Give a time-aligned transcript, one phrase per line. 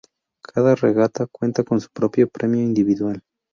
[0.41, 3.21] Cada regata cuenta con su propio premio individual.